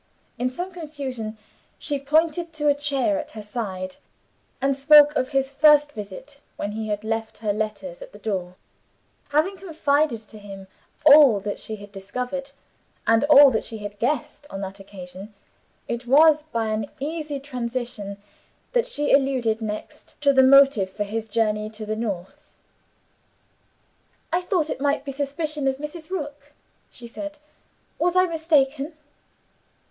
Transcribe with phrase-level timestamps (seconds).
[0.39, 1.37] In some confusion,
[1.77, 3.97] she pointed to a chair at her side,
[4.59, 8.55] and spoke of his first visit, when he had left her letters at the door.
[9.29, 10.65] Having confided to him
[11.05, 12.49] all that she had discovered,
[13.05, 15.35] and all that she had guessed, on that occasion,
[15.87, 18.17] it was by an easy transition
[18.73, 22.57] that she alluded next to the motive for his journey to the North.
[24.33, 26.09] "I thought it might be suspicion of Mrs.
[26.09, 26.53] Rook,"
[26.89, 27.37] she said.
[27.99, 28.93] "Was I mistaken?"